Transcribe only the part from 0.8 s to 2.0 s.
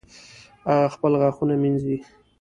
خپل غاښونه مینځي